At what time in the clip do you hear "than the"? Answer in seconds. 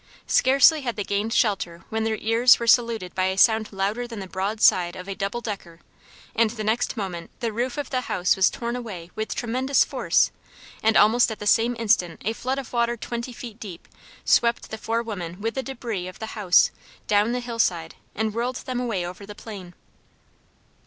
4.07-4.25